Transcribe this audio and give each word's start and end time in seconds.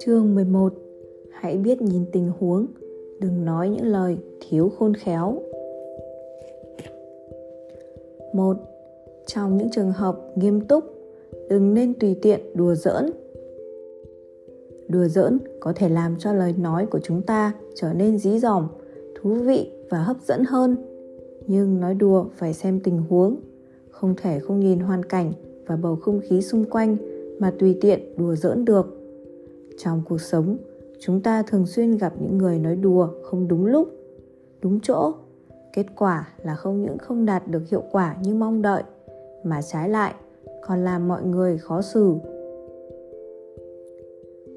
Chương 0.00 0.34
11 0.34 0.72
Hãy 1.30 1.58
biết 1.58 1.82
nhìn 1.82 2.04
tình 2.12 2.32
huống, 2.38 2.66
đừng 3.20 3.44
nói 3.44 3.68
những 3.68 3.86
lời 3.86 4.16
thiếu 4.48 4.68
khôn 4.78 4.94
khéo. 4.94 5.42
1. 8.32 8.56
Trong 9.26 9.56
những 9.56 9.70
trường 9.70 9.92
hợp 9.92 10.20
nghiêm 10.34 10.60
túc, 10.60 10.84
đừng 11.48 11.74
nên 11.74 11.94
tùy 11.94 12.16
tiện 12.22 12.40
đùa 12.54 12.74
giỡn. 12.74 13.10
Đùa 14.88 15.08
giỡn 15.08 15.38
có 15.60 15.72
thể 15.76 15.88
làm 15.88 16.16
cho 16.18 16.32
lời 16.32 16.54
nói 16.58 16.86
của 16.86 17.00
chúng 17.02 17.22
ta 17.22 17.52
trở 17.74 17.92
nên 17.92 18.18
dí 18.18 18.38
dỏm, 18.38 18.68
thú 19.14 19.34
vị 19.34 19.70
và 19.90 19.98
hấp 19.98 20.16
dẫn 20.22 20.44
hơn. 20.44 20.76
Nhưng 21.46 21.80
nói 21.80 21.94
đùa 21.94 22.26
phải 22.36 22.54
xem 22.54 22.80
tình 22.80 23.02
huống, 23.08 23.36
không 24.00 24.14
thể 24.16 24.38
không 24.38 24.60
nhìn 24.60 24.78
hoàn 24.78 25.04
cảnh 25.04 25.32
và 25.66 25.76
bầu 25.76 25.96
không 25.96 26.20
khí 26.20 26.42
xung 26.42 26.64
quanh 26.64 26.96
mà 27.38 27.52
tùy 27.58 27.78
tiện 27.80 28.00
đùa 28.16 28.34
giỡn 28.34 28.64
được. 28.64 28.86
Trong 29.78 30.02
cuộc 30.08 30.20
sống, 30.20 30.56
chúng 31.00 31.20
ta 31.20 31.42
thường 31.42 31.66
xuyên 31.66 31.96
gặp 31.96 32.12
những 32.20 32.38
người 32.38 32.58
nói 32.58 32.76
đùa 32.76 33.08
không 33.22 33.48
đúng 33.48 33.66
lúc, 33.66 33.88
đúng 34.62 34.80
chỗ. 34.82 35.12
Kết 35.72 35.86
quả 35.96 36.28
là 36.42 36.54
không 36.54 36.82
những 36.82 36.98
không 36.98 37.26
đạt 37.26 37.48
được 37.48 37.68
hiệu 37.70 37.82
quả 37.92 38.16
như 38.22 38.34
mong 38.34 38.62
đợi, 38.62 38.82
mà 39.44 39.62
trái 39.62 39.88
lại 39.88 40.14
còn 40.66 40.84
làm 40.84 41.08
mọi 41.08 41.22
người 41.22 41.58
khó 41.58 41.82
xử. 41.82 42.14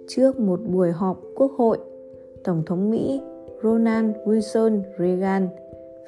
Trước 0.08 0.40
một 0.40 0.60
buổi 0.66 0.91
họp 0.91 1.21
quốc 1.35 1.52
hội, 1.58 1.77
tổng 2.44 2.63
thống 2.66 2.91
mỹ 2.91 3.21
ronald 3.63 4.16
wilson 4.26 4.82
reagan 4.99 5.48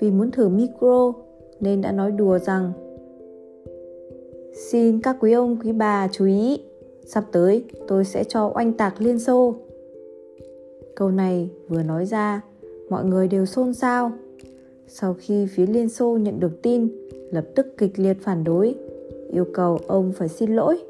vì 0.02 0.12
muốn 0.12 0.32
thử 0.32 0.50
micro 0.50 1.13
nên 1.60 1.82
đã 1.82 1.91
nói 1.91 2.12
đùa 2.12 2.40
rằng 2.40 2.74
xin 4.55 5.02
các 5.02 5.17
quý 5.20 5.31
ông 5.31 5.57
quý 5.63 5.71
bà 5.71 6.07
chú 6.12 6.25
ý 6.25 6.59
Sắp 7.05 7.23
tới 7.32 7.63
tôi 7.87 8.05
sẽ 8.05 8.23
cho 8.23 8.51
oanh 8.55 8.73
tạc 8.73 9.01
Liên 9.01 9.20
Xô. 9.20 9.55
Câu 10.95 11.12
này 11.12 11.49
vừa 11.68 11.84
nói 11.84 12.05
ra, 12.05 12.41
mọi 12.90 13.05
người 13.05 13.27
đều 13.27 13.45
xôn 13.45 13.73
xao. 13.73 14.12
Sau 14.87 15.15
khi 15.20 15.45
phía 15.45 15.65
Liên 15.65 15.90
Xô 15.90 16.18
nhận 16.18 16.40
được 16.40 16.62
tin, 16.62 16.87
lập 17.32 17.45
tức 17.55 17.77
kịch 17.77 17.99
liệt 17.99 18.18
phản 18.21 18.43
đối, 18.43 18.76
yêu 19.32 19.45
cầu 19.54 19.79
ông 19.87 20.12
phải 20.15 20.29
xin 20.29 20.55
lỗi. 20.55 20.84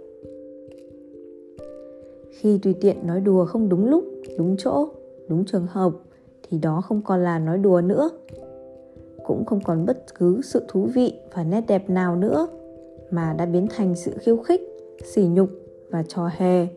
Khi 2.29 2.59
tùy 2.63 2.75
tiện 2.81 3.07
nói 3.07 3.21
đùa 3.21 3.45
không 3.45 3.69
đúng 3.69 3.89
lúc, 3.89 4.03
đúng 4.37 4.55
chỗ, 4.57 4.87
đúng 5.27 5.45
trường 5.45 5.67
hợp 5.67 5.91
thì 6.49 6.57
đó 6.57 6.81
không 6.85 7.01
còn 7.05 7.23
là 7.23 7.39
nói 7.39 7.57
đùa 7.57 7.81
nữa. 7.81 8.09
Cũng 9.25 9.45
không 9.45 9.59
còn 9.63 9.85
bất 9.85 10.15
cứ 10.19 10.41
sự 10.43 10.61
thú 10.67 10.87
vị 10.95 11.13
và 11.33 11.43
nét 11.43 11.61
đẹp 11.67 11.89
nào 11.89 12.15
nữa 12.15 12.47
mà 13.13 13.35
đã 13.37 13.45
biến 13.45 13.67
thành 13.69 13.95
sự 13.95 14.11
khiêu 14.19 14.37
khích, 14.37 14.61
sỉ 15.03 15.27
nhục 15.27 15.49
và 15.89 16.03
trò 16.07 16.29
hề. 16.37 16.67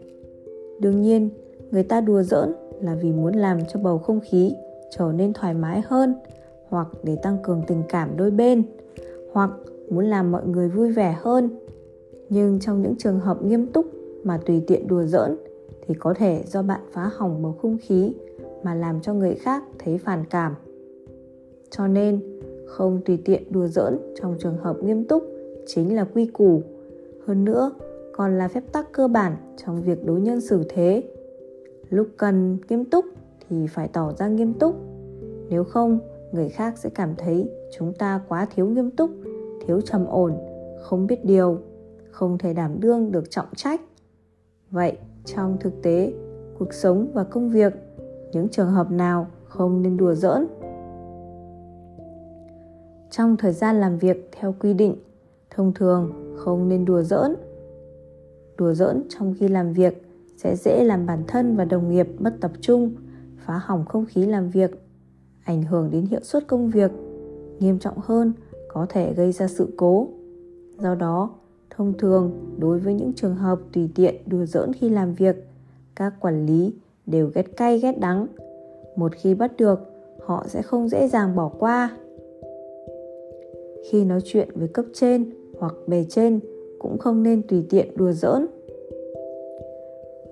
Đương 0.81 1.03
nhiên, 1.03 1.31
người 1.71 1.83
ta 1.83 2.01
đùa 2.01 2.23
giỡn 2.23 2.53
là 2.81 2.95
vì 2.95 3.13
muốn 3.13 3.35
làm 3.35 3.59
cho 3.73 3.81
bầu 3.81 3.99
không 3.99 4.21
khí 4.21 4.55
trở 4.91 5.13
nên 5.13 5.33
thoải 5.33 5.55
mái 5.55 5.83
hơn 5.87 6.15
hoặc 6.69 6.89
để 7.03 7.17
tăng 7.23 7.39
cường 7.43 7.63
tình 7.67 7.83
cảm 7.89 8.17
đôi 8.17 8.31
bên 8.31 8.63
hoặc 9.33 9.51
muốn 9.91 10.05
làm 10.05 10.33
mọi 10.33 10.47
người 10.47 10.69
vui 10.69 10.93
vẻ 10.93 11.17
hơn. 11.21 11.51
Nhưng 12.29 12.61
trong 12.61 12.83
những 12.83 12.97
trường 12.97 13.21
hợp 13.21 13.43
nghiêm 13.43 13.67
túc 13.67 13.87
mà 14.25 14.39
tùy 14.47 14.63
tiện 14.67 14.87
đùa 14.89 15.05
giỡn 15.05 15.37
thì 15.87 15.95
có 15.95 16.15
thể 16.15 16.43
do 16.47 16.63
bạn 16.63 16.81
phá 16.93 17.11
hỏng 17.17 17.43
bầu 17.43 17.53
không 17.63 17.79
khí 17.83 18.13
mà 18.63 18.75
làm 18.75 19.01
cho 19.01 19.15
người 19.15 19.35
khác 19.35 19.63
thấy 19.79 19.99
phản 19.99 20.25
cảm. 20.31 20.55
Cho 21.71 21.87
nên, 21.87 22.21
không 22.67 23.01
tùy 23.05 23.19
tiện 23.25 23.53
đùa 23.53 23.67
giỡn 23.67 23.99
trong 24.21 24.37
trường 24.39 24.57
hợp 24.57 24.77
nghiêm 24.83 25.05
túc 25.05 25.36
chính 25.67 25.97
là 25.97 26.05
quy 26.05 26.27
củ. 26.27 26.63
Hơn 27.27 27.45
nữa, 27.45 27.71
còn 28.13 28.39
là 28.39 28.49
phép 28.49 28.63
tắc 28.73 28.93
cơ 28.93 29.09
bản 29.09 29.37
trong 29.57 29.83
việc 29.83 30.07
đối 30.07 30.21
nhân 30.21 30.41
xử 30.41 30.65
thế. 30.69 31.03
Lúc 31.91 32.09
cần 32.17 32.59
nghiêm 32.69 32.85
túc 32.85 33.05
thì 33.49 33.67
phải 33.67 33.89
tỏ 33.89 34.13
ra 34.13 34.29
nghiêm 34.29 34.53
túc. 34.53 34.75
Nếu 35.49 35.65
không 35.65 35.99
người 36.33 36.49
khác 36.49 36.79
sẽ 36.79 36.91
cảm 36.91 37.15
thấy 37.19 37.51
chúng 37.79 37.93
ta 37.93 38.21
quá 38.29 38.47
thiếu 38.55 38.67
nghiêm 38.67 38.91
túc 38.91 39.11
thiếu 39.67 39.81
trầm 39.81 40.07
ổn 40.07 40.33
không 40.81 41.07
biết 41.07 41.25
điều 41.25 41.59
không 42.11 42.39
thể 42.39 42.53
đảm 42.55 42.81
đương 42.81 43.13
được 43.13 43.31
trọng 43.31 43.47
trách. 43.57 43.81
Vậy 44.71 44.99
trong 45.25 45.57
thực 45.61 45.83
tế 45.83 46.13
cuộc 46.59 46.75
sống 46.75 47.11
và 47.15 47.25
công 47.25 47.51
việc 47.51 47.75
những 48.33 48.49
trường 48.49 48.71
hợp 48.71 48.91
nào 48.91 49.27
không 49.45 49.83
nên 49.83 49.97
đùa 49.97 50.15
giỡn? 50.15 50.47
Trong 53.11 53.37
thời 53.37 53.53
gian 53.53 53.81
làm 53.81 53.99
việc 53.99 54.29
theo 54.33 54.55
quy 54.61 54.75
định 54.75 54.97
thông 55.57 55.75
thường, 55.75 56.13
không 56.37 56.69
nên 56.69 56.85
đùa 56.85 57.03
giỡn. 57.03 57.35
Đùa 58.59 58.75
giỡn 58.75 59.03
trong 59.09 59.35
khi 59.39 59.49
làm 59.49 59.73
việc 59.73 60.03
sẽ 60.37 60.57
dễ 60.57 60.85
làm 60.85 61.07
bản 61.07 61.23
thân 61.29 61.57
và 61.57 61.65
đồng 61.65 61.91
nghiệp 61.91 62.09
mất 62.19 62.35
tập 62.41 62.53
trung, 62.61 62.95
phá 63.45 63.61
hỏng 63.65 63.85
không 63.85 64.07
khí 64.07 64.27
làm 64.27 64.51
việc, 64.51 64.83
ảnh 65.45 65.63
hưởng 65.63 65.91
đến 65.91 66.07
hiệu 66.07 66.21
suất 66.23 66.47
công 66.47 66.71
việc. 66.71 66.91
Nghiêm 67.61 67.79
trọng 67.79 67.99
hơn, 67.99 68.33
có 68.69 68.87
thể 68.89 69.15
gây 69.15 69.33
ra 69.33 69.49
sự 69.49 69.69
cố. 69.77 70.09
Do 70.79 70.95
đó, 70.95 71.31
thông 71.71 71.93
thường, 71.99 72.55
đối 72.59 72.79
với 72.79 72.95
những 72.95 73.13
trường 73.13 73.35
hợp 73.35 73.59
tùy 73.73 73.91
tiện 73.95 74.15
đùa 74.27 74.47
giỡn 74.47 74.73
khi 74.73 74.89
làm 74.89 75.15
việc, 75.15 75.37
các 75.95 76.15
quản 76.21 76.47
lý 76.47 76.75
đều 77.07 77.31
ghét 77.35 77.57
cay, 77.57 77.79
ghét 77.79 78.01
đắng. 78.01 78.27
Một 78.97 79.13
khi 79.15 79.35
bắt 79.35 79.57
được, 79.57 79.81
họ 80.27 80.45
sẽ 80.49 80.63
không 80.63 80.89
dễ 80.89 81.09
dàng 81.09 81.37
bỏ 81.37 81.49
qua. 81.49 81.97
Khi 83.91 84.05
nói 84.05 84.21
chuyện 84.25 84.49
với 84.55 84.69
cấp 84.69 84.85
trên 84.95 85.31
hoặc 85.59 85.75
bề 85.87 86.05
trên 86.09 86.41
cũng 86.79 86.99
không 86.99 87.23
nên 87.23 87.43
tùy 87.43 87.67
tiện 87.71 87.97
đùa 87.97 88.13
giỡn. 88.13 88.47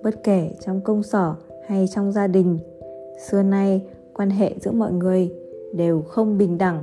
Bất 0.03 0.23
kể 0.25 0.51
trong 0.61 0.81
công 0.81 1.03
sở 1.03 1.35
hay 1.67 1.89
trong 1.95 2.13
gia 2.13 2.27
đình, 2.27 2.59
xưa 3.29 3.43
nay 3.43 3.83
quan 4.15 4.31
hệ 4.31 4.55
giữa 4.61 4.73
mọi 4.73 4.93
người 4.93 5.33
đều 5.73 6.03
không 6.03 6.39
bình 6.39 6.59
đẳng. 6.59 6.83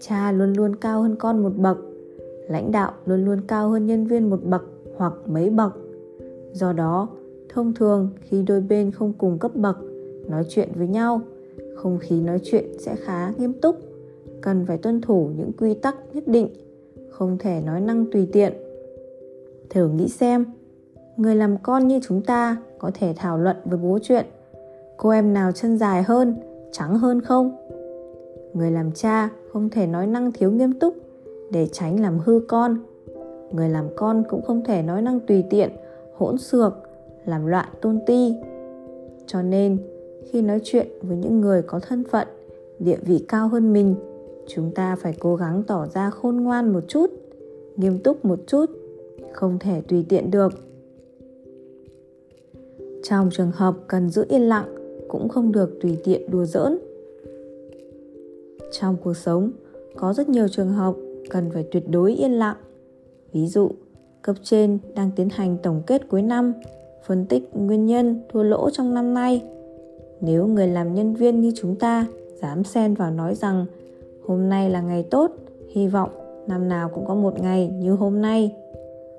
Cha 0.00 0.32
luôn 0.32 0.52
luôn 0.52 0.76
cao 0.76 1.02
hơn 1.02 1.16
con 1.18 1.42
một 1.42 1.52
bậc, 1.56 1.78
lãnh 2.48 2.72
đạo 2.72 2.92
luôn 3.06 3.24
luôn 3.24 3.40
cao 3.48 3.68
hơn 3.68 3.86
nhân 3.86 4.06
viên 4.06 4.30
một 4.30 4.44
bậc 4.44 4.62
hoặc 4.96 5.12
mấy 5.26 5.50
bậc. 5.50 5.72
Do 6.52 6.72
đó, 6.72 7.08
thông 7.48 7.74
thường 7.74 8.08
khi 8.20 8.42
đôi 8.42 8.60
bên 8.60 8.90
không 8.90 9.12
cùng 9.18 9.38
cấp 9.38 9.56
bậc, 9.56 9.76
nói 10.28 10.44
chuyện 10.48 10.68
với 10.74 10.86
nhau, 10.86 11.20
không 11.76 11.98
khí 11.98 12.20
nói 12.20 12.40
chuyện 12.44 12.64
sẽ 12.78 12.96
khá 12.96 13.32
nghiêm 13.38 13.52
túc, 13.52 13.76
cần 14.40 14.66
phải 14.66 14.78
tuân 14.78 15.00
thủ 15.00 15.30
những 15.36 15.52
quy 15.58 15.74
tắc 15.74 15.96
nhất 16.14 16.28
định 16.28 16.48
không 17.10 17.38
thể 17.38 17.60
nói 17.66 17.80
năng 17.80 18.10
tùy 18.12 18.28
tiện. 18.32 18.52
Thử 19.70 19.88
nghĩ 19.88 20.08
xem, 20.08 20.44
người 21.16 21.34
làm 21.34 21.56
con 21.62 21.88
như 21.88 22.00
chúng 22.02 22.22
ta 22.22 22.56
có 22.78 22.90
thể 22.94 23.14
thảo 23.16 23.38
luận 23.38 23.56
với 23.64 23.78
bố 23.78 23.98
chuyện, 24.02 24.26
cô 24.96 25.10
em 25.10 25.32
nào 25.32 25.52
chân 25.52 25.78
dài 25.78 26.02
hơn, 26.02 26.36
trắng 26.72 26.98
hơn 26.98 27.20
không? 27.20 27.56
Người 28.54 28.70
làm 28.70 28.92
cha 28.92 29.28
không 29.52 29.70
thể 29.70 29.86
nói 29.86 30.06
năng 30.06 30.32
thiếu 30.32 30.50
nghiêm 30.50 30.78
túc 30.78 30.94
để 31.50 31.66
tránh 31.66 32.00
làm 32.00 32.18
hư 32.18 32.40
con. 32.48 32.78
Người 33.52 33.68
làm 33.68 33.84
con 33.96 34.22
cũng 34.28 34.42
không 34.42 34.64
thể 34.64 34.82
nói 34.82 35.02
năng 35.02 35.20
tùy 35.20 35.44
tiện, 35.50 35.70
hỗn 36.14 36.38
xược, 36.38 36.72
làm 37.24 37.46
loạn 37.46 37.68
tôn 37.80 37.98
ti. 38.06 38.34
Cho 39.26 39.42
nên, 39.42 39.78
khi 40.30 40.42
nói 40.42 40.60
chuyện 40.64 40.86
với 41.02 41.16
những 41.16 41.40
người 41.40 41.62
có 41.62 41.80
thân 41.80 42.04
phận, 42.10 42.28
địa 42.78 42.98
vị 43.02 43.24
cao 43.28 43.48
hơn 43.48 43.72
mình 43.72 43.94
chúng 44.54 44.70
ta 44.74 44.96
phải 44.96 45.14
cố 45.20 45.36
gắng 45.36 45.62
tỏ 45.66 45.86
ra 45.86 46.10
khôn 46.10 46.36
ngoan 46.36 46.72
một 46.72 46.80
chút, 46.88 47.10
nghiêm 47.76 47.98
túc 47.98 48.24
một 48.24 48.38
chút, 48.46 48.66
không 49.32 49.58
thể 49.58 49.80
tùy 49.80 50.04
tiện 50.08 50.30
được. 50.30 50.52
Trong 53.02 53.30
trường 53.32 53.50
hợp 53.50 53.74
cần 53.88 54.10
giữ 54.10 54.24
yên 54.28 54.42
lặng, 54.42 54.74
cũng 55.08 55.28
không 55.28 55.52
được 55.52 55.78
tùy 55.82 55.98
tiện 56.04 56.30
đùa 56.30 56.44
giỡn. 56.44 56.78
Trong 58.72 58.96
cuộc 59.04 59.14
sống, 59.14 59.50
có 59.96 60.12
rất 60.12 60.28
nhiều 60.28 60.48
trường 60.48 60.72
hợp 60.72 60.94
cần 61.30 61.50
phải 61.54 61.64
tuyệt 61.70 61.88
đối 61.90 62.14
yên 62.14 62.32
lặng. 62.32 62.56
Ví 63.32 63.46
dụ, 63.46 63.70
cấp 64.22 64.36
trên 64.42 64.78
đang 64.94 65.10
tiến 65.16 65.28
hành 65.28 65.56
tổng 65.62 65.82
kết 65.86 66.08
cuối 66.08 66.22
năm, 66.22 66.52
phân 67.06 67.26
tích 67.26 67.48
nguyên 67.54 67.86
nhân 67.86 68.20
thua 68.32 68.42
lỗ 68.42 68.70
trong 68.70 68.94
năm 68.94 69.14
nay. 69.14 69.42
Nếu 70.20 70.46
người 70.46 70.68
làm 70.68 70.94
nhân 70.94 71.14
viên 71.14 71.40
như 71.40 71.52
chúng 71.56 71.76
ta 71.76 72.06
dám 72.42 72.64
xen 72.64 72.94
vào 72.94 73.10
nói 73.10 73.34
rằng 73.34 73.66
hôm 74.30 74.48
nay 74.48 74.70
là 74.70 74.80
ngày 74.80 75.02
tốt, 75.10 75.30
hy 75.68 75.88
vọng 75.88 76.10
năm 76.46 76.68
nào 76.68 76.90
cũng 76.94 77.06
có 77.06 77.14
một 77.14 77.40
ngày 77.40 77.68
như 77.68 77.92
hôm 77.92 78.22
nay. 78.22 78.56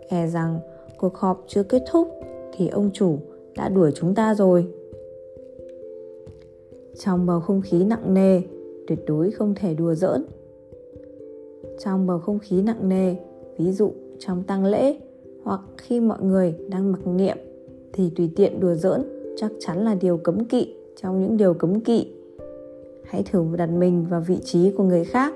E 0.10 0.28
rằng, 0.28 0.60
cuộc 0.98 1.18
họp 1.18 1.44
chưa 1.48 1.64
kết 1.64 1.84
thúc 1.92 2.08
thì 2.54 2.68
ông 2.68 2.90
chủ 2.94 3.18
đã 3.56 3.70
đuổi 3.70 3.92
chúng 3.96 4.16
ta 4.16 4.36
rồi. 4.36 4.68
Trong 7.00 7.26
bầu 7.26 7.40
không 7.40 7.62
khí 7.62 7.84
nặng 7.84 8.14
nề, 8.14 8.42
tuyệt 8.88 9.00
đối 9.08 9.32
không 9.32 9.56
thể 9.56 9.74
đùa 9.74 9.94
giỡn. 9.94 10.26
Trong 11.80 12.08
bầu 12.08 12.20
không 12.20 12.40
khí 12.40 12.62
nặng 12.62 12.90
nề, 12.90 13.16
ví 13.58 13.72
dụ 13.72 13.92
trong 14.20 14.44
tang 14.44 14.66
lễ 14.66 14.98
hoặc 15.44 15.62
khi 15.78 16.00
mọi 16.00 16.22
người 16.22 16.56
đang 16.70 16.92
mặc 16.92 17.08
niệm, 17.08 17.38
thì 17.94 18.12
tùy 18.16 18.30
tiện 18.36 18.60
đùa 18.60 18.74
giỡn 18.74 19.02
chắc 19.38 19.52
chắn 19.60 19.86
là 19.86 19.96
điều 19.96 20.18
cấm 20.18 20.46
kỵ 20.46 20.76
trong 21.02 21.22
những 21.22 21.38
điều 21.38 21.54
cấm 21.54 21.80
kỵ 21.80 22.08
hãy 23.12 23.24
thử 23.24 23.46
đặt 23.58 23.70
mình 23.70 24.06
vào 24.10 24.22
vị 24.22 24.40
trí 24.44 24.72
của 24.72 24.84
người 24.84 25.04
khác. 25.04 25.34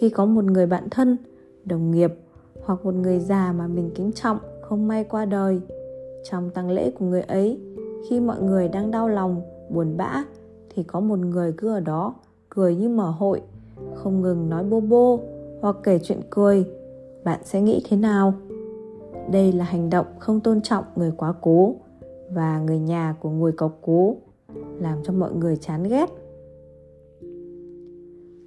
Khi 0.00 0.10
có 0.10 0.26
một 0.26 0.44
người 0.44 0.66
bạn 0.66 0.88
thân, 0.90 1.16
đồng 1.64 1.90
nghiệp 1.90 2.14
hoặc 2.64 2.84
một 2.84 2.94
người 2.94 3.20
già 3.20 3.52
mà 3.52 3.66
mình 3.66 3.90
kính 3.94 4.12
trọng 4.12 4.38
không 4.62 4.88
may 4.88 5.04
qua 5.04 5.24
đời, 5.24 5.60
trong 6.30 6.50
tang 6.50 6.70
lễ 6.70 6.90
của 6.90 7.04
người 7.04 7.22
ấy, 7.22 7.60
khi 8.08 8.20
mọi 8.20 8.42
người 8.42 8.68
đang 8.68 8.90
đau 8.90 9.08
lòng, 9.08 9.42
buồn 9.70 9.96
bã, 9.96 10.24
thì 10.74 10.82
có 10.82 11.00
một 11.00 11.18
người 11.18 11.52
cứ 11.56 11.68
ở 11.68 11.80
đó, 11.80 12.14
cười 12.48 12.76
như 12.76 12.88
mở 12.88 13.10
hội, 13.10 13.42
không 13.94 14.22
ngừng 14.22 14.50
nói 14.50 14.64
bô 14.64 14.80
bô 14.80 15.20
hoặc 15.60 15.76
kể 15.82 15.98
chuyện 16.02 16.20
cười. 16.30 16.64
Bạn 17.24 17.40
sẽ 17.44 17.60
nghĩ 17.60 17.82
thế 17.88 17.96
nào? 17.96 18.34
Đây 19.32 19.52
là 19.52 19.64
hành 19.64 19.90
động 19.90 20.06
không 20.18 20.40
tôn 20.40 20.60
trọng 20.60 20.84
người 20.96 21.12
quá 21.16 21.34
cố 21.40 21.74
và 22.30 22.58
người 22.58 22.78
nhà 22.78 23.16
của 23.20 23.30
người 23.30 23.52
có 23.52 23.70
cố 23.82 24.16
làm 24.80 24.98
cho 25.04 25.12
mọi 25.12 25.32
người 25.32 25.56
chán 25.56 25.82
ghét 25.82 26.23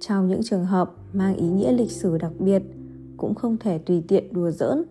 trong 0.00 0.28
những 0.28 0.42
trường 0.42 0.64
hợp 0.64 0.94
mang 1.12 1.36
ý 1.36 1.48
nghĩa 1.48 1.72
lịch 1.72 1.90
sử 1.90 2.18
đặc 2.18 2.32
biệt, 2.38 2.62
cũng 3.16 3.34
không 3.34 3.56
thể 3.56 3.78
tùy 3.78 4.02
tiện 4.08 4.32
đùa 4.32 4.50
giỡn. 4.50 4.84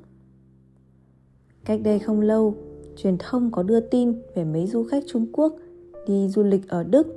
Cách 1.65 1.79
đây 1.83 1.99
không 1.99 2.21
lâu, 2.21 2.55
truyền 2.95 3.17
thông 3.19 3.51
có 3.51 3.63
đưa 3.63 3.79
tin 3.79 4.13
về 4.35 4.43
mấy 4.43 4.67
du 4.67 4.83
khách 4.83 5.03
trung 5.07 5.25
quốc 5.31 5.53
đi 6.07 6.29
du 6.29 6.43
lịch 6.43 6.67
ở 6.67 6.83
đức, 6.83 7.07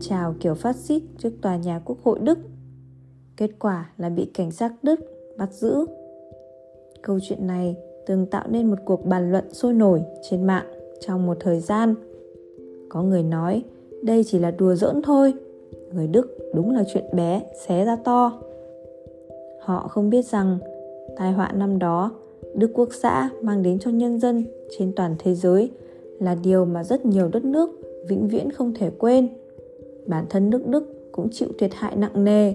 chào 0.00 0.34
kiểu 0.40 0.54
phát 0.54 0.76
xít 0.76 1.02
trước 1.18 1.30
tòa 1.42 1.56
nhà 1.56 1.80
quốc 1.84 1.98
hội 2.02 2.18
đức. 2.22 2.38
Kết 3.36 3.50
quả 3.58 3.90
là 3.96 4.08
bị 4.08 4.24
cảnh 4.24 4.50
sát 4.50 4.72
đức 4.82 5.00
bắt 5.38 5.52
giữ. 5.52 5.86
Câu 7.02 7.18
chuyện 7.22 7.46
này 7.46 7.76
từng 8.06 8.26
tạo 8.26 8.48
nên 8.50 8.70
một 8.70 8.78
cuộc 8.84 9.06
bàn 9.06 9.32
luận 9.32 9.54
sôi 9.54 9.72
nổi 9.72 10.02
trên 10.30 10.46
mạng 10.46 10.66
trong 11.00 11.26
một 11.26 11.36
thời 11.40 11.60
gian. 11.60 11.94
Có 12.88 13.02
người 13.02 13.22
nói, 13.22 13.64
đây 14.02 14.24
chỉ 14.24 14.38
là 14.38 14.50
đùa 14.50 14.74
giỡn 14.74 15.02
thôi 15.02 15.34
người 15.94 16.06
đức 16.06 16.38
đúng 16.54 16.70
là 16.74 16.84
chuyện 16.92 17.04
bé, 17.12 17.42
xé 17.66 17.84
ra 17.84 17.96
to. 18.04 18.42
Họ 19.60 19.88
không 19.88 20.10
biết 20.10 20.26
rằng, 20.26 20.58
tai 21.16 21.32
họa 21.32 21.52
năm 21.52 21.78
đó, 21.78 22.10
đức 22.54 22.70
quốc 22.74 22.88
xã 23.02 23.30
mang 23.42 23.62
đến 23.62 23.78
cho 23.78 23.90
nhân 23.90 24.20
dân 24.20 24.44
trên 24.78 24.92
toàn 24.96 25.16
thế 25.18 25.34
giới 25.34 25.70
là 26.18 26.34
điều 26.34 26.64
mà 26.64 26.84
rất 26.84 27.06
nhiều 27.06 27.28
đất 27.28 27.44
nước 27.44 27.70
vĩnh 28.08 28.28
viễn 28.28 28.50
không 28.50 28.74
thể 28.74 28.90
quên. 28.98 29.28
Bản 30.06 30.24
thân 30.30 30.50
nước 30.50 30.66
đức 30.66 31.12
cũng 31.12 31.28
chịu 31.30 31.48
thiệt 31.58 31.70
hại 31.74 31.96
nặng 31.96 32.24
nề. 32.24 32.54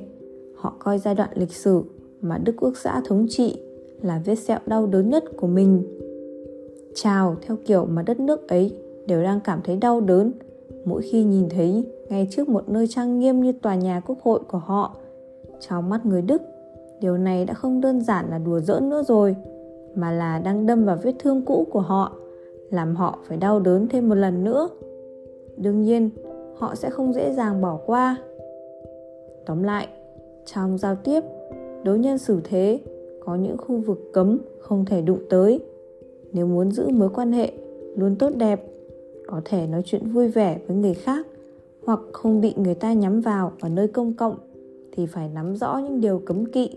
Họ 0.55 0.73
coi 0.79 0.99
giai 0.99 1.15
đoạn 1.15 1.29
lịch 1.35 1.51
sử 1.51 1.81
mà 2.21 2.37
đức 2.37 2.53
quốc 2.59 2.73
xã 2.77 3.01
thống 3.05 3.25
trị 3.29 3.59
là 4.01 4.21
vết 4.25 4.35
sẹo 4.35 4.59
đau 4.65 4.87
đớn 4.87 5.09
nhất 5.09 5.23
của 5.37 5.47
mình. 5.47 5.83
Chào 6.93 7.35
theo 7.41 7.57
kiểu 7.65 7.85
mà 7.85 8.01
đất 8.01 8.19
nước 8.19 8.47
ấy 8.47 8.71
đều 9.07 9.23
đang 9.23 9.39
cảm 9.43 9.61
thấy 9.63 9.75
đau 9.75 10.01
đớn 10.01 10.31
mỗi 10.85 11.01
khi 11.01 11.23
nhìn 11.23 11.49
thấy 11.49 11.85
ngay 12.09 12.27
trước 12.31 12.49
một 12.49 12.69
nơi 12.69 12.87
trang 12.87 13.19
nghiêm 13.19 13.41
như 13.41 13.51
tòa 13.51 13.75
nhà 13.75 13.99
quốc 13.99 14.17
hội 14.21 14.39
của 14.47 14.57
họ, 14.57 14.95
trong 15.59 15.89
mắt 15.89 16.05
người 16.05 16.21
đức, 16.21 16.41
điều 16.99 17.17
này 17.17 17.45
đã 17.45 17.53
không 17.53 17.81
đơn 17.81 18.01
giản 18.01 18.25
là 18.29 18.37
đùa 18.37 18.59
giỡn 18.59 18.89
nữa 18.89 19.03
rồi, 19.07 19.35
mà 19.95 20.11
là 20.11 20.39
đang 20.39 20.65
đâm 20.65 20.85
vào 20.85 20.97
vết 21.03 21.13
thương 21.19 21.45
cũ 21.45 21.67
của 21.71 21.79
họ, 21.79 22.11
làm 22.69 22.95
họ 22.95 23.19
phải 23.23 23.37
đau 23.37 23.59
đớn 23.59 23.87
thêm 23.87 24.09
một 24.09 24.15
lần 24.15 24.43
nữa. 24.43 24.69
Đương 25.57 25.81
nhiên, 25.81 26.09
họ 26.57 26.75
sẽ 26.75 26.89
không 26.89 27.13
dễ 27.13 27.33
dàng 27.33 27.61
bỏ 27.61 27.79
qua. 27.85 28.17
Tóm 29.45 29.63
lại, 29.63 29.87
trong 30.45 30.77
giao 30.77 30.95
tiếp, 30.95 31.23
đối 31.83 31.99
nhân 31.99 32.17
xử 32.17 32.39
thế, 32.43 32.79
có 33.25 33.35
những 33.35 33.57
khu 33.57 33.77
vực 33.77 34.09
cấm 34.13 34.37
không 34.59 34.85
thể 34.85 35.01
đụng 35.01 35.19
tới. 35.29 35.59
Nếu 36.31 36.47
muốn 36.47 36.71
giữ 36.71 36.89
mối 36.89 37.09
quan 37.09 37.31
hệ 37.31 37.51
luôn 37.95 38.15
tốt 38.15 38.29
đẹp 38.35 38.63
có 39.35 39.41
thể 39.45 39.67
nói 39.67 39.81
chuyện 39.85 40.09
vui 40.09 40.27
vẻ 40.27 40.59
với 40.67 40.77
người 40.77 40.93
khác 40.93 41.27
hoặc 41.85 41.99
không 42.13 42.41
bị 42.41 42.53
người 42.57 42.75
ta 42.75 42.93
nhắm 42.93 43.21
vào 43.21 43.51
ở 43.59 43.69
nơi 43.69 43.87
công 43.87 44.13
cộng 44.13 44.35
thì 44.91 45.05
phải 45.05 45.29
nắm 45.33 45.55
rõ 45.55 45.77
những 45.77 46.01
điều 46.01 46.21
cấm 46.25 46.45
kỵ 46.45 46.69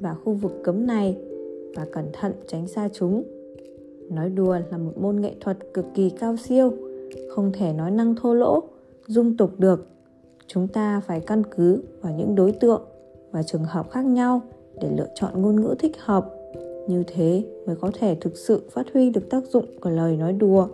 và 0.00 0.14
khu 0.14 0.32
vực 0.32 0.52
cấm 0.64 0.86
này 0.86 1.16
và 1.76 1.86
cẩn 1.92 2.04
thận 2.12 2.32
tránh 2.46 2.68
xa 2.68 2.88
chúng. 2.92 3.22
Nói 4.10 4.30
đùa 4.30 4.58
là 4.70 4.78
một 4.78 4.92
môn 5.00 5.20
nghệ 5.20 5.34
thuật 5.40 5.58
cực 5.74 5.84
kỳ 5.94 6.10
cao 6.10 6.36
siêu, 6.36 6.72
không 7.30 7.52
thể 7.52 7.72
nói 7.72 7.90
năng 7.90 8.14
thô 8.16 8.34
lỗ, 8.34 8.62
dung 9.06 9.36
tục 9.36 9.50
được. 9.58 9.86
Chúng 10.46 10.68
ta 10.68 11.00
phải 11.06 11.20
căn 11.20 11.42
cứ 11.56 11.82
vào 12.00 12.12
những 12.12 12.34
đối 12.34 12.52
tượng 12.52 12.82
và 13.30 13.42
trường 13.42 13.64
hợp 13.64 13.90
khác 13.90 14.04
nhau 14.04 14.40
để 14.80 14.88
lựa 14.96 15.08
chọn 15.14 15.42
ngôn 15.42 15.60
ngữ 15.60 15.74
thích 15.78 15.96
hợp, 15.98 16.30
như 16.88 17.02
thế 17.06 17.44
mới 17.66 17.76
có 17.76 17.90
thể 17.94 18.16
thực 18.20 18.36
sự 18.36 18.62
phát 18.70 18.86
huy 18.94 19.10
được 19.10 19.30
tác 19.30 19.44
dụng 19.44 19.66
của 19.80 19.90
lời 19.90 20.16
nói 20.16 20.32
đùa. 20.32 20.68